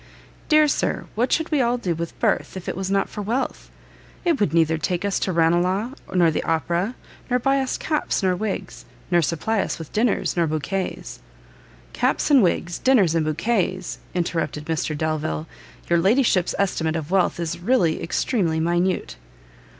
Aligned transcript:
"Dear 0.49 0.67
Sir, 0.67 1.05
what 1.13 1.31
should 1.31 1.51
we 1.51 1.61
all 1.61 1.77
do 1.77 1.93
with 1.93 2.19
birth 2.19 2.57
if 2.57 2.67
it 2.67 2.75
was 2.75 2.89
not 2.89 3.07
for 3.07 3.21
wealth? 3.21 3.69
it 4.25 4.39
would 4.39 4.51
neither 4.51 4.79
take 4.79 5.05
us 5.05 5.19
to 5.19 5.31
Ranelagh 5.31 5.93
nor 6.15 6.31
the 6.31 6.41
Opera; 6.41 6.95
nor 7.29 7.37
buy 7.37 7.59
us 7.61 7.77
caps 7.77 8.23
nor 8.23 8.35
wigs, 8.35 8.85
nor 9.11 9.21
supply 9.21 9.59
us 9.61 9.77
with 9.77 9.93
dinners 9.93 10.35
nor 10.35 10.47
bouquets." 10.47 11.19
"Caps 11.93 12.31
and 12.31 12.41
wigs, 12.41 12.79
dinners 12.79 13.13
and 13.13 13.23
bouquets!" 13.27 13.99
interrupted 14.15 14.65
Mr 14.65 14.97
Delvile; 14.97 15.45
"your 15.87 15.99
ladyship's 15.99 16.55
estimate 16.57 16.95
of 16.95 17.11
wealth 17.11 17.39
is 17.39 17.59
really 17.59 18.01
extremely 18.01 18.59
minute." 18.59 19.17